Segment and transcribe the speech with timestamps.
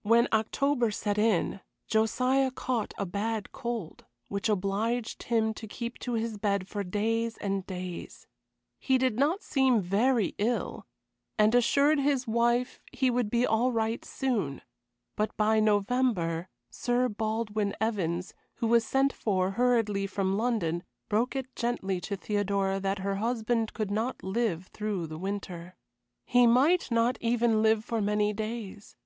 [0.00, 6.14] When October set in Josiah caught a bad cold, which obliged him to keep to
[6.14, 8.26] his bed for days and days.
[8.78, 10.86] He did not seem very ill,
[11.36, 14.62] and assured his wife he would be all right soon;
[15.14, 21.54] but by November, Sir Baldwin Evans, who was sent for hurriedly from London, broke it
[21.54, 25.76] gently to Theodora that her husband could not live through the winter.
[26.24, 28.96] He might not even live for many days.